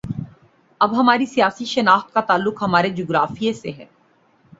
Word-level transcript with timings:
اب 0.81 0.95
ہماری 0.99 1.25
سیاسی 1.25 1.65
شناخت 1.65 2.13
کا 2.13 2.21
تعلق 2.21 2.63
ہمارے 2.63 2.89
جغرافیے 2.89 3.53
سے 3.53 3.71
ہے۔ 3.71 3.85